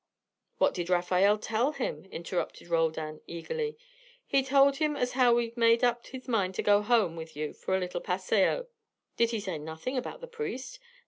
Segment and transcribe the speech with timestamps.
[0.57, 3.77] "What did Rafael tell him?" interrupted Roldan, eagerly.
[4.25, 7.35] "He told him as how he had made up his mind to go home with
[7.35, 8.65] you for a little paseo"
[9.17, 10.79] "Did he say nothing about the priest?"